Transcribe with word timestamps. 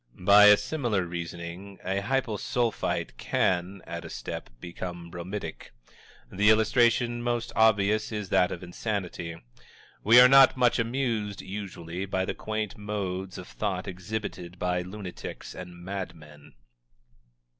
By 0.17 0.45
a 0.45 0.57
similar 0.57 1.05
reasoning, 1.05 1.77
a 1.83 1.99
Hypo 2.01 2.37
Sulphite 2.37 3.15
can, 3.17 3.83
at 3.85 4.03
a 4.03 4.09
step, 4.09 4.49
become 4.59 5.11
bromidic. 5.11 5.73
The 6.31 6.49
illustration 6.49 7.21
most 7.21 7.51
obvious 7.55 8.11
is 8.11 8.29
that 8.29 8.51
of 8.51 8.63
insanity. 8.63 9.39
We 10.03 10.19
are 10.19 10.27
not 10.27 10.57
much 10.57 10.79
amused, 10.79 11.43
usually, 11.43 12.07
by 12.07 12.25
the 12.25 12.33
quaint 12.33 12.79
modes 12.79 13.37
of 13.37 13.47
thought 13.47 13.87
exhibited 13.87 14.57
by 14.57 14.81
lunatics 14.81 15.53
and 15.53 15.77
madmen. 15.77 16.55